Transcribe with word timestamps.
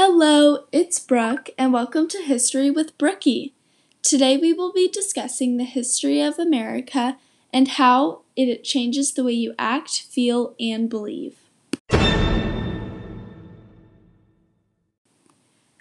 Hello, 0.00 0.66
it's 0.70 1.00
Brooke, 1.00 1.50
and 1.58 1.72
welcome 1.72 2.06
to 2.06 2.22
History 2.22 2.70
with 2.70 2.96
Brookie. 2.98 3.52
Today 4.00 4.36
we 4.36 4.52
will 4.52 4.72
be 4.72 4.88
discussing 4.88 5.56
the 5.56 5.64
history 5.64 6.20
of 6.20 6.38
America 6.38 7.18
and 7.52 7.66
how 7.66 8.20
it 8.36 8.62
changes 8.62 9.12
the 9.12 9.24
way 9.24 9.32
you 9.32 9.56
act, 9.58 10.02
feel, 10.02 10.54
and 10.60 10.88
believe. 10.88 11.38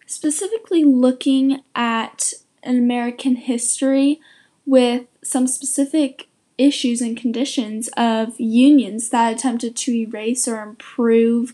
Specifically, 0.07 0.83
looking 0.83 1.61
at 1.75 2.33
an 2.63 2.79
American 2.79 3.35
history 3.35 4.19
with 4.65 5.05
some 5.23 5.45
specific 5.45 6.27
issues 6.57 7.01
and 7.01 7.15
conditions 7.15 7.87
of 7.95 8.39
unions 8.39 9.09
that 9.09 9.31
attempted 9.31 9.75
to 9.75 9.93
erase 9.95 10.47
or 10.47 10.63
improve 10.63 11.53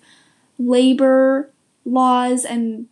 labor 0.58 1.50
laws 1.86 2.46
and 2.46 2.88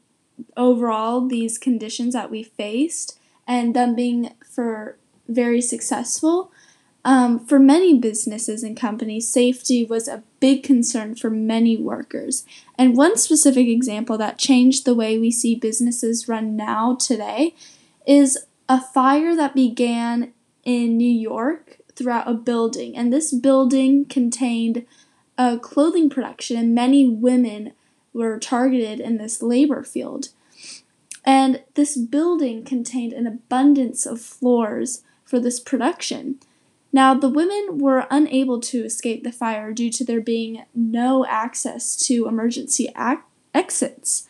overall 0.57 1.27
these 1.27 1.57
conditions 1.57 2.13
that 2.13 2.31
we 2.31 2.43
faced 2.43 3.19
and 3.47 3.75
them 3.75 3.95
being 3.95 4.33
for 4.49 4.97
very 5.27 5.61
successful. 5.61 6.51
Um, 7.03 7.39
for 7.39 7.57
many 7.57 7.97
businesses 7.97 8.61
and 8.61 8.77
companies 8.77 9.27
safety 9.27 9.83
was 9.83 10.07
a 10.07 10.23
big 10.39 10.61
concern 10.61 11.15
for 11.15 11.31
many 11.31 11.75
workers. 11.75 12.45
And 12.77 12.95
one 12.95 13.17
specific 13.17 13.67
example 13.67 14.17
that 14.19 14.37
changed 14.37 14.85
the 14.85 14.93
way 14.93 15.17
we 15.17 15.31
see 15.31 15.55
businesses 15.55 16.27
run 16.27 16.55
now 16.55 16.95
today 16.95 17.55
is 18.05 18.45
a 18.69 18.79
fire 18.79 19.35
that 19.35 19.55
began 19.55 20.33
in 20.63 20.95
new 20.95 21.11
york 21.11 21.77
throughout 21.95 22.29
a 22.29 22.33
building. 22.33 22.95
And 22.95 23.11
this 23.11 23.33
building 23.33 24.05
contained 24.05 24.85
a 25.37 25.57
clothing 25.57 26.09
production 26.09 26.57
and 26.57 26.75
many 26.75 27.07
women 27.07 27.73
were 28.13 28.39
targeted 28.39 28.99
in 28.99 29.17
this 29.17 29.41
labor 29.41 29.83
field. 29.83 30.29
And 31.23 31.61
this 31.75 31.97
building 31.97 32.63
contained 32.63 33.13
an 33.13 33.27
abundance 33.27 34.05
of 34.05 34.21
floors 34.21 35.03
for 35.23 35.39
this 35.39 35.59
production. 35.59 36.39
Now, 36.93 37.13
the 37.13 37.29
women 37.29 37.77
were 37.77 38.07
unable 38.09 38.59
to 38.61 38.83
escape 38.83 39.23
the 39.23 39.31
fire 39.31 39.71
due 39.71 39.89
to 39.91 40.03
there 40.03 40.19
being 40.19 40.65
no 40.75 41.25
access 41.25 41.95
to 42.07 42.27
emergency 42.27 42.89
ac- 42.97 43.21
exits. 43.53 44.27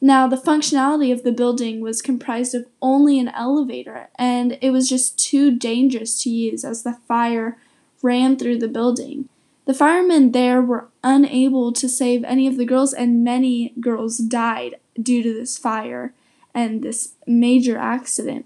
Now, 0.00 0.28
the 0.28 0.36
functionality 0.36 1.12
of 1.12 1.24
the 1.24 1.32
building 1.32 1.80
was 1.80 2.02
comprised 2.02 2.54
of 2.54 2.66
only 2.80 3.18
an 3.18 3.28
elevator, 3.28 4.08
and 4.16 4.58
it 4.60 4.70
was 4.70 4.88
just 4.88 5.18
too 5.18 5.56
dangerous 5.56 6.22
to 6.22 6.30
use 6.30 6.64
as 6.64 6.82
the 6.82 6.98
fire 7.08 7.56
ran 8.02 8.36
through 8.36 8.58
the 8.58 8.68
building. 8.68 9.28
The 9.64 9.74
firemen 9.74 10.30
there 10.30 10.62
were 10.62 10.88
unable 11.06 11.72
to 11.72 11.88
save 11.88 12.24
any 12.24 12.48
of 12.48 12.56
the 12.56 12.64
girls, 12.64 12.92
and 12.92 13.22
many 13.22 13.72
girls 13.80 14.18
died 14.18 14.74
due 15.00 15.22
to 15.22 15.32
this 15.32 15.56
fire 15.56 16.12
and 16.52 16.82
this 16.82 17.14
major 17.28 17.78
accident. 17.78 18.44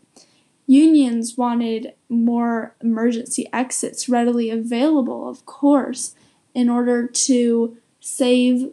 Unions 0.66 1.38
wanted 1.38 1.94
more 2.11 2.77
emergency 2.83 3.48
exits 3.50 4.11
readily 4.11 4.50
available, 4.50 5.27
of 5.27 5.47
course, 5.47 6.14
in 6.55 6.69
order 6.69 7.06
to 7.06 7.78
save 7.98 8.70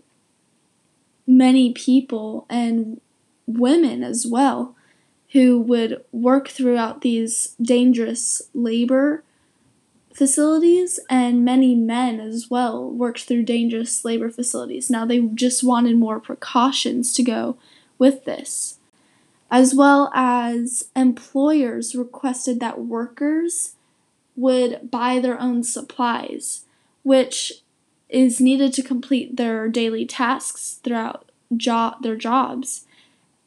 many 1.25 1.71
people 1.71 2.45
and 2.49 2.99
women 3.45 4.03
as 4.03 4.27
well 4.27 4.75
who 5.31 5.59
would 5.59 6.03
work 6.11 6.49
throughout 6.49 7.01
these 7.01 7.55
dangerous 7.61 8.41
labor 8.53 9.23
facilities, 10.17 10.99
and 11.09 11.45
many 11.45 11.75
men 11.75 12.19
as 12.19 12.49
well 12.49 12.89
worked 12.89 13.23
through 13.25 13.43
dangerous 13.43 14.03
labor 14.03 14.29
facilities. 14.31 14.89
Now, 14.89 15.05
they 15.05 15.19
just 15.19 15.63
wanted 15.63 15.95
more 15.95 16.19
precautions 16.19 17.13
to 17.13 17.23
go 17.23 17.57
with 17.99 18.25
this. 18.25 18.79
As 19.51 19.75
well 19.75 20.11
as 20.13 20.89
employers 20.95 21.95
requested 21.95 22.59
that 22.59 22.81
workers 22.85 23.75
would 24.35 24.89
buy 24.89 25.19
their 25.19 25.39
own 25.39 25.63
supplies, 25.63 26.65
which 27.03 27.61
is 28.09 28.41
needed 28.41 28.73
to 28.73 28.81
complete 28.81 29.37
their 29.37 29.67
daily 29.69 30.05
tasks 30.05 30.79
throughout 30.83 31.31
job 31.55 32.01
their 32.01 32.15
jobs. 32.15 32.85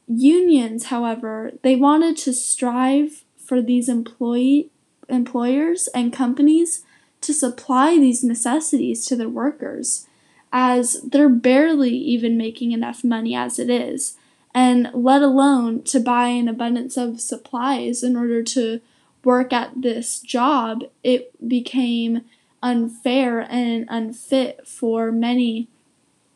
Unions, 0.06 0.86
however, 0.86 1.52
they 1.62 1.76
wanted 1.76 2.16
to 2.16 2.32
strive 2.32 3.24
for 3.36 3.60
these 3.60 3.88
employee 3.88 4.70
employers 5.10 5.88
and 5.94 6.12
companies 6.12 6.84
to 7.20 7.34
supply 7.34 7.96
these 7.96 8.24
necessities 8.24 9.04
to 9.06 9.16
their 9.16 9.28
workers, 9.28 10.06
as 10.52 11.00
they're 11.02 11.28
barely 11.28 11.94
even 11.94 12.38
making 12.38 12.72
enough 12.72 13.04
money 13.04 13.34
as 13.34 13.58
it 13.58 13.70
is, 13.70 14.16
and 14.54 14.90
let 14.92 15.22
alone 15.22 15.82
to 15.82 16.00
buy 16.00 16.28
an 16.28 16.48
abundance 16.48 16.96
of 16.96 17.20
supplies 17.20 18.02
in 18.02 18.16
order 18.16 18.42
to 18.42 18.80
work 19.22 19.52
at 19.52 19.82
this 19.82 20.18
job, 20.20 20.82
it 21.04 21.30
became 21.46 22.22
unfair 22.62 23.40
and 23.40 23.86
unfit 23.88 24.66
for 24.66 25.12
many 25.12 25.68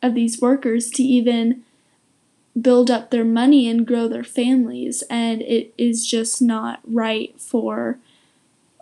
of 0.03 0.15
these 0.15 0.41
workers 0.41 0.91
to 0.91 1.03
even 1.03 1.63
build 2.61 2.91
up 2.91 3.11
their 3.11 3.25
money 3.25 3.69
and 3.69 3.87
grow 3.87 4.07
their 4.07 4.25
families 4.25 5.03
and 5.11 5.43
it 5.43 5.75
is 5.77 6.07
just 6.07 6.41
not 6.41 6.81
right 6.85 7.35
for 7.41 7.99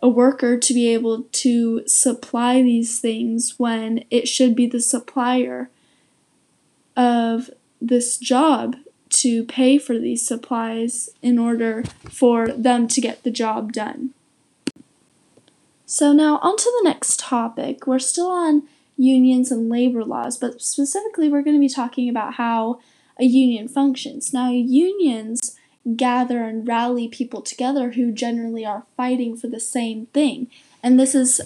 a 0.02 0.08
worker 0.08 0.58
to 0.58 0.74
be 0.74 0.92
able 0.92 1.22
to 1.30 1.86
supply 1.86 2.60
these 2.60 2.98
things 2.98 3.54
when 3.58 4.04
it 4.10 4.26
should 4.26 4.56
be 4.56 4.66
the 4.66 4.80
supplier 4.80 5.70
of 6.96 7.50
this 7.80 8.18
job 8.18 8.76
to 9.08 9.44
pay 9.44 9.78
for 9.78 9.98
these 9.98 10.26
supplies 10.26 11.08
in 11.22 11.38
order 11.38 11.84
for 12.10 12.48
them 12.48 12.88
to 12.88 13.00
get 13.00 13.22
the 13.22 13.30
job 13.30 13.72
done. 13.72 14.10
So, 15.86 16.12
now 16.12 16.38
on 16.38 16.56
to 16.56 16.64
the 16.64 16.88
next 16.88 17.20
topic. 17.20 17.86
We're 17.86 17.98
still 17.98 18.30
on 18.30 18.62
unions 18.96 19.52
and 19.52 19.68
labor 19.68 20.04
laws, 20.04 20.38
but 20.38 20.62
specifically, 20.62 21.28
we're 21.28 21.42
going 21.42 21.56
to 21.56 21.60
be 21.60 21.68
talking 21.68 22.08
about 22.08 22.34
how 22.34 22.80
a 23.18 23.24
union 23.24 23.68
functions. 23.68 24.32
Now, 24.32 24.50
unions 24.50 25.56
gather 25.96 26.44
and 26.44 26.66
rally 26.66 27.08
people 27.08 27.42
together 27.42 27.92
who 27.92 28.12
generally 28.12 28.64
are 28.64 28.86
fighting 28.96 29.36
for 29.36 29.48
the 29.48 29.60
same 29.60 30.06
thing. 30.06 30.48
And 30.82 30.98
this 30.98 31.14
is 31.14 31.40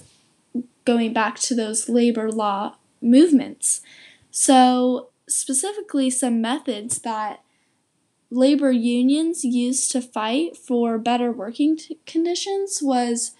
going 0.85 1.13
back 1.13 1.39
to 1.41 1.55
those 1.55 1.89
labor 1.89 2.31
law 2.31 2.77
movements. 3.01 3.81
So, 4.31 5.09
specifically, 5.29 6.11
some 6.11 6.41
methods 6.41 6.99
that 7.01 7.43
labor 8.31 8.71
unions 8.73 9.45
used 9.45 9.91
to 9.93 10.01
fight 10.01 10.57
for 10.57 10.99
better 10.99 11.33
working 11.33 11.77
t- 11.77 11.99
conditions 12.07 12.81
was 12.83 13.33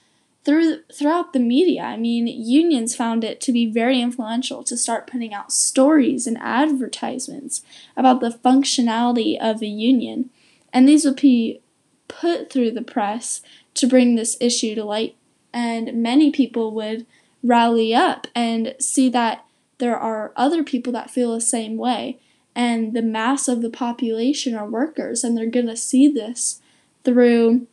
through 0.45 0.83
throughout 0.93 1.33
the 1.33 1.41
media. 1.41 1.83
I 1.83 1.97
mean, 1.97 2.27
unions 2.29 2.95
found 2.95 3.25
it 3.25 3.41
to 3.43 3.53
be 3.53 3.67
very 3.67 4.01
influential 4.01 4.63
to 4.65 4.77
start 4.77 5.09
putting 5.09 5.35
out 5.35 5.53
stories 5.53 6.27
and 6.27 6.39
advertisements 6.39 7.63
about 7.97 8.21
the 8.21 8.31
functionality 8.31 9.37
of 9.39 9.61
a 9.61 9.67
union 9.67 10.31
and 10.77 10.87
these 10.87 11.07
would 11.07 11.17
be 11.17 11.63
put 12.07 12.53
through 12.53 12.71
the 12.71 12.83
press 12.83 13.41
to 13.73 13.87
bring 13.87 14.15
this 14.15 14.37
issue 14.43 14.75
to 14.75 14.85
light. 14.85 15.17
And 15.51 16.03
many 16.03 16.31
people 16.31 16.71
would 16.73 17.07
rally 17.43 17.95
up 17.95 18.27
and 18.35 18.75
see 18.79 19.09
that 19.09 19.47
there 19.79 19.99
are 19.99 20.35
other 20.37 20.63
people 20.63 20.93
that 20.93 21.09
feel 21.09 21.33
the 21.33 21.41
same 21.41 21.79
way. 21.79 22.19
And 22.55 22.93
the 22.93 23.01
mass 23.01 23.49
of 23.49 23.63
the 23.63 23.71
population 23.71 24.55
are 24.55 24.69
workers, 24.69 25.25
and 25.25 25.35
they're 25.35 25.47
going 25.47 25.67
to 25.67 25.79
see 25.79 26.09
this 26.09 26.61
through 27.05 27.67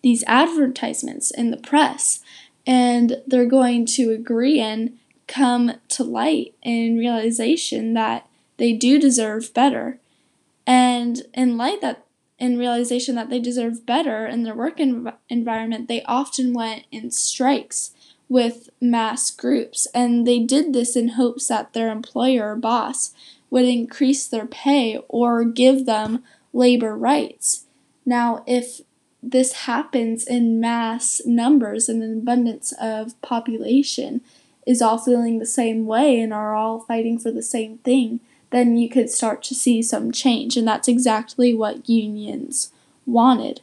these 0.00 0.22
advertisements 0.28 1.32
in 1.32 1.50
the 1.50 1.56
press. 1.56 2.20
And 2.64 3.22
they're 3.26 3.44
going 3.44 3.86
to 3.86 4.12
agree 4.12 4.60
and 4.60 4.96
come 5.26 5.72
to 5.88 6.04
light 6.04 6.54
in 6.62 6.96
realization 6.96 7.92
that 7.94 8.28
they 8.56 8.72
do 8.72 9.00
deserve 9.00 9.52
better. 9.52 9.98
And 10.64 11.22
in 11.34 11.56
light 11.56 11.80
that 11.80 12.06
in 12.40 12.58
realization 12.58 13.14
that 13.14 13.28
they 13.28 13.38
deserve 13.38 13.86
better 13.86 14.26
in 14.26 14.42
their 14.42 14.54
work 14.54 14.78
env- 14.78 15.14
environment, 15.28 15.86
they 15.86 16.02
often 16.04 16.54
went 16.54 16.86
in 16.90 17.10
strikes 17.10 17.92
with 18.28 18.70
mass 18.80 19.30
groups. 19.30 19.86
And 19.94 20.26
they 20.26 20.38
did 20.38 20.72
this 20.72 20.96
in 20.96 21.10
hopes 21.10 21.48
that 21.48 21.74
their 21.74 21.90
employer 21.92 22.52
or 22.52 22.56
boss 22.56 23.12
would 23.50 23.66
increase 23.66 24.26
their 24.26 24.46
pay 24.46 24.98
or 25.08 25.44
give 25.44 25.84
them 25.84 26.24
labor 26.52 26.96
rights. 26.96 27.66
Now, 28.06 28.42
if 28.46 28.80
this 29.22 29.52
happens 29.52 30.24
in 30.24 30.60
mass 30.60 31.20
numbers 31.26 31.88
and 31.88 32.02
an 32.02 32.18
abundance 32.20 32.72
of 32.80 33.20
population 33.20 34.22
is 34.66 34.80
all 34.80 34.98
feeling 34.98 35.38
the 35.38 35.46
same 35.46 35.86
way 35.86 36.20
and 36.20 36.32
are 36.32 36.54
all 36.54 36.80
fighting 36.80 37.18
for 37.18 37.30
the 37.30 37.42
same 37.42 37.78
thing, 37.78 38.20
then 38.50 38.76
you 38.76 38.88
could 38.88 39.10
start 39.10 39.42
to 39.44 39.54
see 39.54 39.82
some 39.82 40.12
change. 40.12 40.56
And 40.56 40.66
that's 40.66 40.88
exactly 40.88 41.54
what 41.54 41.88
unions 41.88 42.72
wanted. 43.06 43.60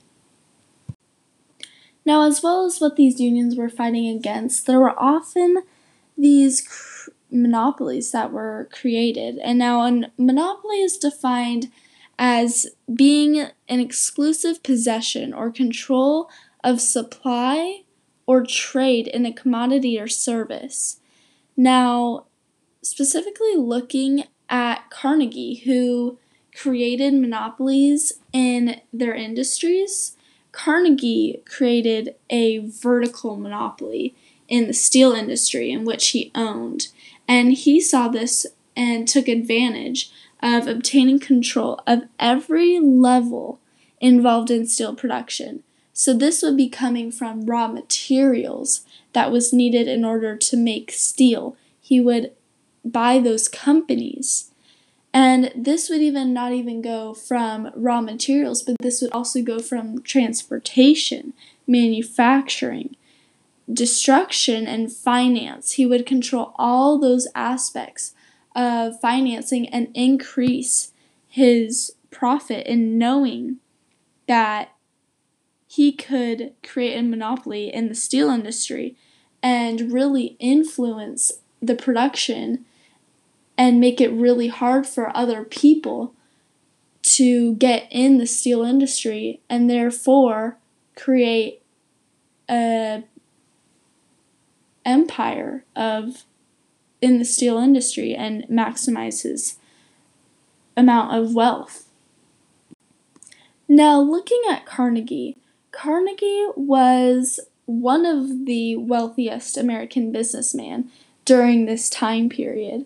Now, 2.05 2.25
as 2.25 2.41
well 2.41 2.65
as 2.65 2.79
what 2.79 2.95
these 2.95 3.19
unions 3.19 3.57
were 3.57 3.69
fighting 3.69 4.07
against, 4.07 4.65
there 4.65 4.79
were 4.79 4.97
often 4.97 5.63
these 6.17 6.61
cr- 6.61 7.11
monopolies 7.29 8.11
that 8.11 8.31
were 8.31 8.69
created. 8.71 9.37
And 9.39 9.59
now, 9.59 9.81
a 9.81 10.09
monopoly 10.17 10.81
is 10.81 10.97
defined 10.97 11.69
as 12.17 12.67
being 12.91 13.47
an 13.67 13.79
exclusive 13.79 14.63
possession 14.63 15.33
or 15.33 15.51
control 15.51 16.29
of 16.63 16.79
supply 16.81 17.83
or 18.25 18.45
trade 18.45 19.07
in 19.07 19.25
a 19.25 19.33
commodity 19.33 19.99
or 19.99 20.07
service. 20.07 20.99
Now, 21.55 22.25
specifically 22.81 23.55
looking 23.55 24.23
at 24.49 24.89
Carnegie, 24.89 25.55
who 25.65 26.17
created 26.55 27.13
monopolies 27.13 28.13
in 28.33 28.81
their 28.91 29.13
industries, 29.13 30.15
Carnegie 30.51 31.41
created 31.45 32.15
a 32.29 32.59
vertical 32.59 33.37
monopoly 33.37 34.15
in 34.47 34.67
the 34.67 34.73
steel 34.73 35.11
industry 35.11 35.71
in 35.71 35.85
which 35.85 36.09
he 36.09 36.31
owned. 36.33 36.87
And 37.27 37.53
he 37.53 37.79
saw 37.79 38.07
this 38.07 38.45
and 38.75 39.07
took 39.07 39.27
advantage 39.27 40.11
of 40.41 40.67
obtaining 40.67 41.19
control 41.19 41.81
of 41.85 42.03
every 42.19 42.79
level 42.79 43.59
involved 43.99 44.51
in 44.51 44.67
steel 44.67 44.95
production. 44.95 45.63
So 45.93 46.13
this 46.13 46.43
would 46.43 46.55
be 46.55 46.69
coming 46.69 47.11
from 47.11 47.45
raw 47.45 47.67
materials 47.67 48.85
that 49.13 49.31
was 49.31 49.51
needed 49.51 49.87
in 49.87 50.05
order 50.05 50.37
to 50.37 50.57
make 50.57 50.91
steel. 50.91 51.57
He 51.81 51.99
would 51.99 52.31
buy 52.91 53.19
those 53.19 53.47
companies 53.47 54.51
and 55.13 55.51
this 55.55 55.89
would 55.89 56.01
even 56.01 56.31
not 56.31 56.51
even 56.51 56.79
go 56.79 57.13
from 57.15 57.71
raw 57.75 58.01
materials, 58.01 58.61
but 58.61 58.75
this 58.79 59.01
would 59.01 59.11
also 59.11 59.41
go 59.41 59.57
from 59.57 60.03
transportation, 60.03 61.33
manufacturing, 61.65 62.95
destruction, 63.71 64.67
and 64.67 64.91
finance. 64.91 65.71
He 65.71 65.87
would 65.87 66.05
control 66.05 66.53
all 66.57 66.99
those 66.99 67.27
aspects 67.33 68.13
of 68.55 68.99
financing 68.99 69.67
and 69.69 69.87
increase 69.95 70.91
his 71.27 71.93
profit 72.11 72.67
in 72.67 72.99
knowing 72.99 73.57
that 74.27 74.69
he 75.67 75.91
could 75.91 76.53
create 76.61 76.95
a 76.95 77.01
monopoly 77.01 77.73
in 77.73 77.87
the 77.87 77.95
steel 77.95 78.29
industry 78.29 78.95
and 79.41 79.91
really 79.91 80.35
influence 80.39 81.31
the 81.59 81.75
production 81.75 82.65
and 83.57 83.79
make 83.79 83.99
it 83.99 84.11
really 84.11 84.47
hard 84.47 84.85
for 84.85 85.15
other 85.15 85.43
people 85.43 86.13
to 87.01 87.55
get 87.55 87.87
in 87.89 88.17
the 88.17 88.27
steel 88.27 88.63
industry 88.63 89.41
and 89.49 89.69
therefore 89.69 90.57
create 90.95 91.61
a 92.49 93.03
empire 94.85 95.63
of 95.75 96.23
in 97.01 97.19
the 97.19 97.25
steel 97.25 97.57
industry 97.57 98.15
and 98.15 98.43
maximize 98.43 99.23
his 99.23 99.57
amount 100.75 101.13
of 101.15 101.33
wealth. 101.33 101.87
Now, 103.67 103.99
looking 103.99 104.41
at 104.49 104.65
Carnegie, 104.65 105.37
Carnegie 105.71 106.47
was 106.55 107.39
one 107.65 108.05
of 108.05 108.45
the 108.45 108.77
wealthiest 108.77 109.57
American 109.57 110.11
businessmen 110.11 110.89
during 111.25 111.65
this 111.65 111.89
time 111.89 112.29
period. 112.29 112.85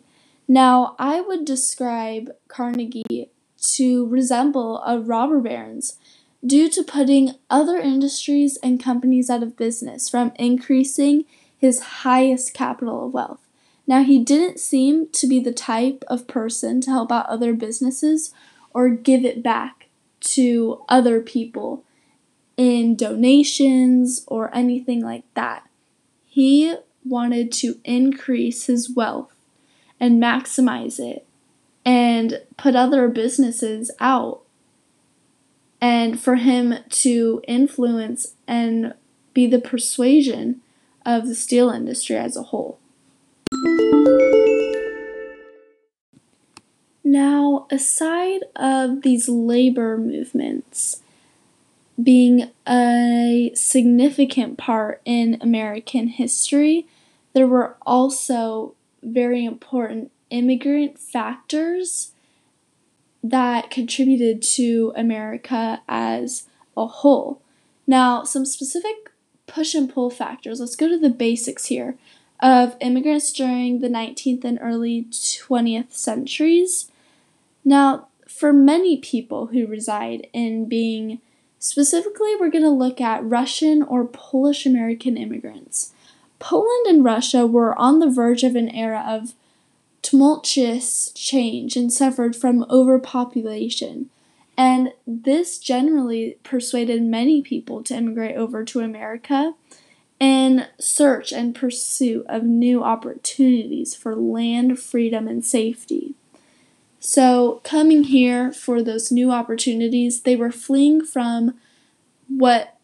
Now, 0.52 0.98
I 1.00 1.22
would 1.22 1.46
describe 1.46 2.30
Carnegie 2.50 3.32
to 3.76 4.06
resemble 4.08 4.84
a 4.86 5.00
robber 5.00 5.40
baron's 5.40 5.98
due 6.46 6.70
to 6.72 6.84
putting 6.84 7.36
other 7.50 7.78
industries 7.78 8.58
and 8.58 8.78
companies 8.78 9.30
out 9.30 9.44
of 9.44 9.56
business 9.56 10.10
from 10.10 10.34
increasing 10.36 11.24
his 11.58 12.02
highest 12.04 12.54
capital 12.54 13.06
of 13.06 13.14
wealth. 13.14 13.48
Now, 13.88 14.04
he 14.04 14.22
didn't 14.22 14.60
seem 14.60 15.08
to 15.14 15.26
be 15.26 15.40
the 15.40 15.54
type 15.54 16.04
of 16.10 16.28
person 16.28 16.82
to 16.82 16.92
help 16.92 17.14
out 17.14 17.28
other 17.28 17.54
businesses 17.54 18.34
or 18.74 18.90
give 18.90 19.24
it 19.24 19.42
back 19.42 19.88
to 20.36 20.84
other 20.90 21.22
people 21.22 21.86
in 22.58 22.98
donations 22.98 24.26
or 24.28 24.54
anything 24.54 25.02
like 25.02 25.24
that. 25.34 25.70
He 26.26 26.76
wanted 27.06 27.54
to 27.54 27.80
increase 27.86 28.66
his 28.66 28.94
wealth 28.94 29.34
and 30.02 30.22
maximize 30.22 31.00
it 31.00 31.26
and 31.86 32.42
put 32.58 32.76
other 32.76 33.08
businesses 33.08 33.92
out 34.00 34.42
and 35.80 36.20
for 36.20 36.36
him 36.36 36.76
to 36.90 37.42
influence 37.48 38.34
and 38.48 38.96
be 39.34 39.46
the 39.48 39.62
persuasion 39.62 40.60
of 41.06 41.28
the 41.28 41.36
steel 41.36 41.70
industry 41.70 42.18
as 42.18 42.36
a 42.36 42.44
whole. 42.44 42.80
Now, 47.04 47.68
aside 47.72 48.42
of 48.56 49.02
these 49.02 49.30
labor 49.30 49.98
movements 49.98 51.02
being 52.02 52.50
a 52.68 53.52
significant 53.54 54.58
part 54.58 55.02
in 55.06 55.38
American 55.42 56.08
history, 56.08 56.88
there 57.34 57.48
were 57.48 57.76
also 57.86 58.76
very 59.04 59.46
important 59.46 60.12
immigrant 60.30 60.98
factors 60.98 62.12
that 63.24 63.70
contributed 63.70 64.42
to 64.42 64.94
America 64.96 65.82
as 65.88 66.48
a 66.76 66.88
whole. 66.88 67.42
Now, 67.86 68.24
some 68.24 68.46
specific 68.46 69.12
push 69.48 69.76
and 69.76 69.94
pull 69.94 70.10
factors. 70.10 70.60
Let's 70.60 70.76
go 70.76 70.88
to 70.88 70.98
the 70.98 71.10
basics 71.10 71.66
here 71.66 71.98
of 72.40 72.76
immigrants 72.80 73.32
during 73.32 73.80
the 73.80 73.90
19th 73.90 74.44
and 74.44 74.58
early 74.62 75.04
20th 75.12 75.92
centuries. 75.92 76.90
Now, 77.64 78.08
for 78.28 78.52
many 78.52 78.98
people 78.98 79.48
who 79.48 79.68
reside 79.68 80.28
in 80.34 80.68
being 80.68 81.20
specifically, 81.60 82.36
we're 82.40 82.50
going 82.50 82.64
to 82.64 82.70
look 82.70 83.00
at 83.00 83.24
Russian 83.24 83.84
or 83.84 84.06
Polish 84.06 84.66
American 84.66 85.18
immigrants. 85.18 85.94
Poland 86.42 86.88
and 86.88 87.06
Russia 87.06 87.48
were 87.48 87.78
on 87.80 88.00
the 88.00 88.10
verge 88.10 88.44
of 88.44 88.56
an 88.56 88.70
era 88.70 89.06
of 89.08 89.34
tumultuous 90.02 91.12
change 91.14 91.78
and 91.78 91.94
suffered 91.94 92.36
from 92.36 92.66
overpopulation. 92.70 94.10
And 94.58 94.92
this 95.08 95.60
generally 95.60 96.38
persuaded 96.44 97.04
many 97.04 97.42
people 97.42 97.84
to 97.84 97.96
immigrate 97.96 98.36
over 98.36 98.66
to 98.66 98.80
America 98.80 99.54
in 100.20 100.68
search 100.80 101.32
and 101.32 101.56
pursuit 101.56 102.26
of 102.28 102.44
new 102.44 102.84
opportunities 102.84 103.96
for 103.96 104.16
land, 104.16 104.80
freedom, 104.80 105.28
and 105.28 105.46
safety. 105.46 106.16
So, 107.00 107.62
coming 107.64 108.04
here 108.04 108.52
for 108.52 108.84
those 108.84 109.12
new 109.12 109.32
opportunities, 109.32 110.22
they 110.22 110.36
were 110.36 110.52
fleeing 110.52 111.04
from 111.04 111.56
what 112.28 112.78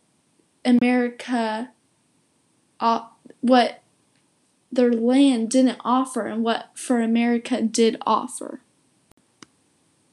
America 0.66 1.70
uh, 2.80 3.06
what 3.48 3.82
their 4.72 4.92
land 4.92 5.50
didn't 5.50 5.80
offer 5.84 6.28
and 6.28 6.44
what 6.44 6.70
for 6.76 7.02
America 7.02 7.62
did 7.62 7.98
offer. 8.06 8.62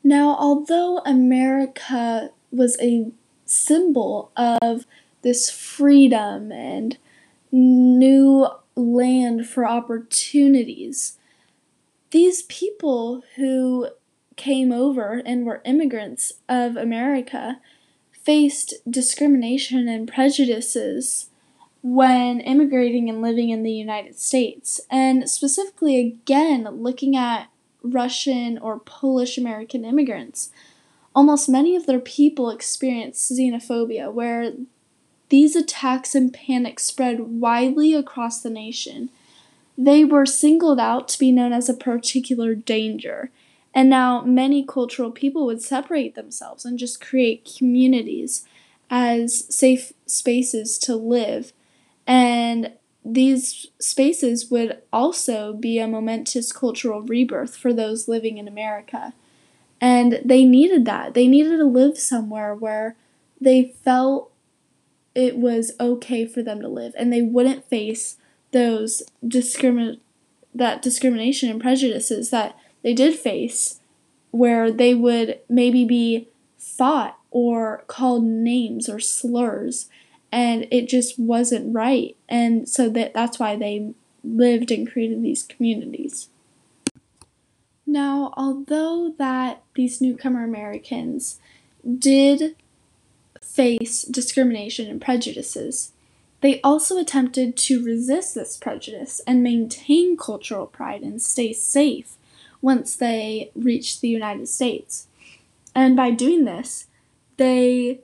Now, 0.03 0.37
although 0.39 0.99
America 0.99 2.31
was 2.53 2.77
a 2.81 3.11
symbol 3.47 4.31
of 4.37 4.87
this 5.23 5.51
freedom 5.51 6.53
and 6.53 6.99
new 7.51 8.47
land 8.77 9.49
for 9.49 9.67
opportunities, 9.67 11.19
these 12.11 12.43
people 12.43 13.23
who 13.37 13.89
came 14.37 14.73
over 14.73 15.23
and 15.25 15.47
were 15.47 15.63
immigrants 15.65 16.35
of 16.49 16.77
America 16.77 17.61
faced 18.13 18.75
discrimination 18.89 19.89
and 19.89 20.09
prejudices 20.09 21.31
when 21.85 22.41
immigrating 22.41 23.11
and 23.11 23.21
living 23.21 23.51
in 23.51 23.63
the 23.63 23.71
United 23.71 24.19
States. 24.19 24.81
And 24.91 25.29
specifically, 25.29 25.99
again, 25.99 26.67
looking 26.83 27.15
at 27.15 27.51
Russian 27.83 28.57
or 28.57 28.79
Polish 28.79 29.37
American 29.37 29.85
immigrants, 29.85 30.51
almost 31.15 31.47
many 31.47 31.77
of 31.77 31.85
their 31.85 32.01
people 32.01 32.49
experienced 32.49 33.31
xenophobia, 33.31 34.11
where 34.11 34.55
these 35.29 35.55
attacks 35.55 36.15
and 36.15 36.33
panic 36.33 36.81
spread 36.81 37.21
widely 37.21 37.93
across 37.93 38.41
the 38.41 38.49
nation. 38.49 39.11
They 39.77 40.07
were 40.07 40.25
singled 40.25 40.81
out 40.81 41.07
to 41.09 41.19
be 41.19 41.33
known 41.33 41.53
as 41.53 41.69
a 41.69 41.75
particular 41.75 42.55
danger. 42.55 43.31
And 43.75 43.91
now 43.91 44.23
many 44.23 44.65
cultural 44.65 45.11
people 45.11 45.45
would 45.45 45.61
separate 45.61 46.15
themselves 46.15 46.65
and 46.65 46.79
just 46.79 46.99
create 46.99 47.55
communities 47.59 48.47
as 48.89 49.55
safe 49.55 49.93
spaces 50.07 50.79
to 50.79 50.97
live 50.97 51.53
and 52.07 52.73
these 53.05 53.67
spaces 53.79 54.51
would 54.51 54.79
also 54.93 55.53
be 55.53 55.79
a 55.79 55.87
momentous 55.87 56.53
cultural 56.53 57.03
rebirth 57.03 57.57
for 57.57 57.73
those 57.73 58.09
living 58.09 58.39
in 58.39 58.49
America. 58.49 59.13
And 59.81 60.21
they 60.25 60.45
needed 60.45 60.87
that. 60.87 61.13
They 61.13 61.27
needed 61.27 61.59
to 61.59 61.65
live 61.65 61.99
somewhere 61.99 62.55
where 62.55 62.97
they 63.41 63.75
felt 63.85 64.33
it 65.15 65.37
was 65.37 65.73
okay 65.79 66.27
for 66.27 66.43
them 66.43 66.61
to 66.61 66.69
live 66.69 66.93
and 66.99 67.13
they 67.13 67.23
wouldn't 67.23 67.65
face 67.65 68.17
those 68.53 69.03
discrimin 69.27 69.99
that 70.55 70.83
discrimination 70.83 71.51
and 71.51 71.61
prejudices 71.61 72.31
that 72.31 72.57
they 72.83 72.95
did 72.95 73.19
face 73.19 73.81
where 74.31 74.71
they 74.71 74.95
would 74.95 75.39
maybe 75.49 75.85
be 75.85 76.29
fought 76.59 77.19
or 77.31 77.85
called 77.87 78.25
names 78.25 78.89
or 78.89 79.01
slurs 79.01 79.89
and 80.35 80.67
it 80.71 80.89
just 80.89 81.19
wasn't 81.19 81.75
right 81.75 82.17
and 82.29 82.69
so 82.69 82.89
that 82.89 83.15
that's 83.15 83.39
why 83.39 83.55
they 83.55 83.95
lived 84.25 84.71
and 84.71 84.91
created 84.91 85.23
these 85.23 85.45
communities 85.45 86.29
now 87.87 88.35
although 88.37 89.15
that 89.17 89.63
these 89.75 90.01
newcomer 90.01 90.43
americans 90.43 91.39
did 91.99 92.57
face 93.41 94.03
discrimination 94.03 94.91
and 94.91 95.01
prejudices 95.01 95.93
they 96.41 96.61
also 96.61 96.99
attempted 96.99 97.57
to 97.57 97.83
resist 97.83 98.35
this 98.35 98.59
prejudice 98.59 99.21
and 99.27 99.43
maintain 99.43 100.17
cultural 100.17 100.67
pride 100.67 101.03
and 101.03 101.23
stay 101.23 101.55
safe 101.55 102.17
once 102.61 102.97
they 102.97 103.51
reached 103.55 104.01
the 104.01 104.09
United 104.09 104.49
States. 104.49 105.07
And 105.75 105.97
by 105.97 106.11
doing 106.11 106.45
this, 106.45 106.87
they 107.37 108.01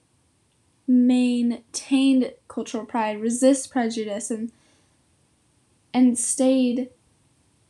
maintained 0.90 2.32
cultural 2.48 2.84
pride, 2.84 3.20
resist 3.20 3.70
prejudice, 3.70 4.30
and 4.30 4.50
and 5.94 6.18
stayed 6.18 6.88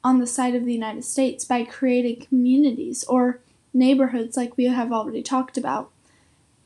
on 0.02 0.18
the 0.18 0.26
side 0.26 0.54
of 0.54 0.64
the 0.64 0.72
United 0.72 1.04
States 1.04 1.44
by 1.44 1.62
creating 1.62 2.26
communities 2.26 3.04
or 3.04 3.40
neighborhoods 3.72 4.36
like 4.36 4.56
we 4.56 4.64
have 4.64 4.92
already 4.92 5.22
talked 5.22 5.58
about, 5.58 5.90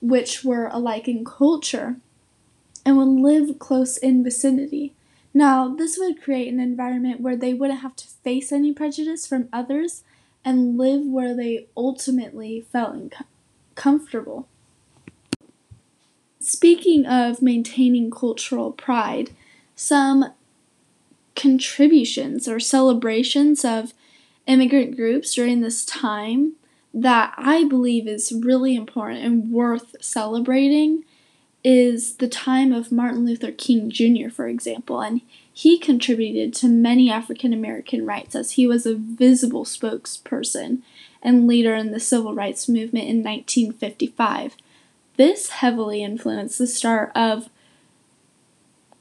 which 0.01 0.45
were 0.45 0.69
alike 0.69 1.09
in 1.09 1.25
culture 1.25 1.97
and 2.87 2.97
would 2.97 3.09
live 3.09 3.59
close 3.59 3.97
in 3.97 4.23
vicinity. 4.23 4.93
Now, 5.33 5.75
this 5.75 5.99
would 5.99 6.23
create 6.23 6.53
an 6.53 6.61
environment 6.61 7.21
where 7.21 7.37
they 7.37 7.55
wouldn't 7.55 7.81
have 7.81 7.97
to 7.97 8.07
face 8.07 8.53
any 8.53 8.73
prejudice 8.73 9.27
from 9.27 9.49
others 9.53 10.03
and 10.45 10.79
live 10.79 11.05
where 11.05 11.35
they 11.35 11.67
ultimately 11.77 12.61
felt 12.61 13.15
comfortable. 13.75 14.47
Speaking 16.45 17.07
of 17.07 17.41
maintaining 17.41 18.11
cultural 18.11 18.71
pride, 18.71 19.31
some 19.75 20.27
contributions 21.35 22.47
or 22.47 22.61
celebrations 22.61 23.65
of 23.65 23.95
immigrant 24.47 24.95
groups 24.95 25.35
during 25.35 25.63
this 25.63 25.87
time 25.87 26.53
that 26.93 27.33
I 27.39 27.65
believe 27.65 28.07
is 28.07 28.31
really 28.31 28.77
important 28.77 29.25
and 29.25 29.51
worth 29.51 29.97
celebrating 30.03 31.05
is 31.65 32.17
the 32.17 32.29
time 32.29 32.75
of 32.75 32.93
Martin 32.93 33.25
Luther 33.25 33.51
King 33.51 33.89
Jr., 33.89 34.29
for 34.29 34.47
example, 34.47 35.01
and 35.01 35.23
he 35.51 35.79
contributed 35.79 36.53
to 36.57 36.69
many 36.69 37.11
African 37.11 37.55
American 37.55 38.05
rights 38.05 38.35
as 38.35 38.53
he 38.53 38.67
was 38.67 38.85
a 38.85 38.95
visible 38.95 39.65
spokesperson 39.65 40.83
and 41.23 41.47
leader 41.47 41.75
in 41.75 41.91
the 41.91 42.01
civil 42.01 42.35
rights 42.35 42.69
movement 42.69 43.09
in 43.09 43.23
1955. 43.23 44.57
This 45.17 45.51
heavily 45.51 46.03
influenced 46.03 46.59
the 46.59 46.67
start 46.67 47.13
of 47.15 47.49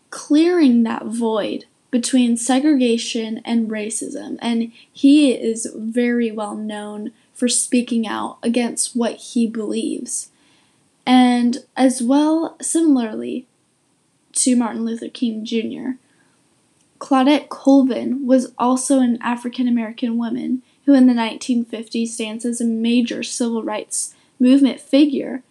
clearing 0.10 0.84
that 0.84 1.06
void 1.06 1.66
between 1.90 2.38
segregation 2.38 3.42
and 3.46 3.70
racism, 3.70 4.38
and 4.42 4.72
he 4.92 5.32
is 5.32 5.72
very 5.76 6.32
well 6.32 6.56
known 6.56 7.12
for 7.34 7.48
speaking 7.48 8.08
out 8.08 8.38
against 8.44 8.96
what 8.96 9.16
he 9.16 9.48
believes. 9.48 10.30
And 11.06 11.66
as 11.76 12.02
well, 12.02 12.56
similarly 12.62 13.48
to 14.34 14.56
Martin 14.56 14.86
Luther 14.86 15.10
King 15.10 15.46
Jr., 15.46 15.98
Claudette 17.00 17.50
Colvin 17.50 18.26
was 18.26 18.54
also 18.58 19.00
an 19.00 19.18
African 19.22 19.68
American 19.68 20.18
woman 20.18 20.62
who 20.86 20.94
in 20.94 21.08
the 21.08 21.14
1950s 21.14 22.08
stands 22.08 22.46
as 22.46 22.62
a 22.62 22.66
major 22.66 23.24
civil 23.24 23.62
rights 23.64 24.16
movement 24.40 24.80
figure. 24.80 25.44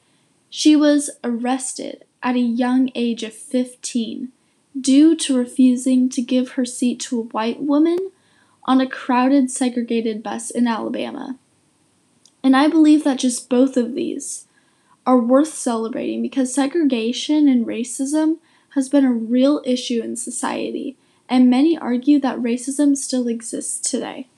She 0.54 0.76
was 0.76 1.08
arrested 1.24 2.04
at 2.22 2.36
a 2.36 2.38
young 2.38 2.90
age 2.94 3.22
of 3.22 3.32
15 3.32 4.32
due 4.78 5.16
to 5.16 5.34
refusing 5.34 6.10
to 6.10 6.20
give 6.20 6.50
her 6.50 6.66
seat 6.66 7.00
to 7.00 7.20
a 7.20 7.22
white 7.22 7.62
woman 7.62 8.10
on 8.64 8.78
a 8.78 8.86
crowded 8.86 9.50
segregated 9.50 10.22
bus 10.22 10.50
in 10.50 10.66
Alabama. 10.66 11.38
And 12.42 12.54
I 12.54 12.68
believe 12.68 13.02
that 13.04 13.20
just 13.20 13.48
both 13.48 13.78
of 13.78 13.94
these 13.94 14.46
are 15.06 15.16
worth 15.16 15.54
celebrating 15.54 16.20
because 16.20 16.52
segregation 16.52 17.48
and 17.48 17.66
racism 17.66 18.36
has 18.74 18.90
been 18.90 19.06
a 19.06 19.12
real 19.12 19.62
issue 19.64 20.02
in 20.02 20.16
society 20.16 20.98
and 21.30 21.48
many 21.48 21.78
argue 21.78 22.20
that 22.20 22.36
racism 22.36 22.94
still 22.94 23.26
exists 23.26 23.90
today. 23.90 24.28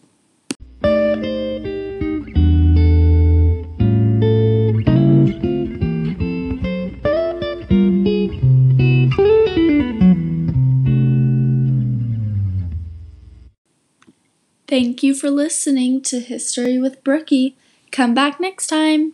Thank 14.75 15.04
you 15.04 15.14
for 15.14 15.31
listening 15.31 16.02
to 16.02 16.19
History 16.19 16.81
with 16.81 17.04
Brookie. 17.04 17.57
Come 17.93 18.12
back 18.12 18.40
next 18.40 18.66
time. 18.66 19.12